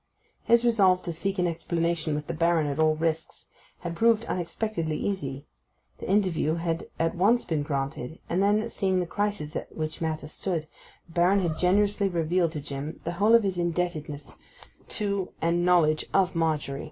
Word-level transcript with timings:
His 0.45 0.65
resolve 0.65 1.03
to 1.03 1.13
seek 1.13 1.37
an 1.37 1.45
explanation 1.45 2.15
with 2.15 2.25
the 2.25 2.33
Baron 2.33 2.65
at 2.65 2.79
all 2.79 2.95
risks 2.95 3.45
had 3.81 3.95
proved 3.95 4.25
unexpectedly 4.25 4.97
easy: 4.97 5.45
the 5.99 6.09
interview 6.09 6.55
had 6.55 6.87
at 6.97 7.13
once 7.13 7.45
been 7.45 7.61
granted, 7.61 8.17
and 8.27 8.41
then, 8.41 8.67
seeing 8.67 8.99
the 8.99 9.05
crisis 9.05 9.55
at 9.55 9.77
which 9.77 10.01
matters 10.01 10.31
stood, 10.31 10.67
the 11.05 11.13
Baron 11.13 11.41
had 11.41 11.59
generously 11.59 12.09
revealed 12.09 12.53
to 12.53 12.59
Jim 12.61 12.99
the 13.03 13.11
whole 13.21 13.35
of 13.35 13.43
his 13.43 13.59
indebtedness 13.59 14.37
to 14.87 15.33
and 15.39 15.63
knowledge 15.63 16.07
of 16.15 16.33
Margery. 16.33 16.79